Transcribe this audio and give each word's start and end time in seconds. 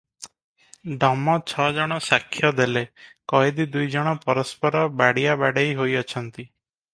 ଡମ 1.01 1.33
ଛ 1.51 1.67
ଜଣ 1.75 1.99
ସାକ୍ଷ୍ୟ 2.05 2.49
ଦେଲେ, 2.61 2.83
କଏଦୀ 3.35 3.67
ଦୁଇଜଣ 3.77 4.15
ପରସ୍ପର 4.25 4.83
ବାଡ଼ିଆବାଡ଼େଇ 5.03 5.77
ହୋଇଅଛନ୍ତି। 5.83 6.49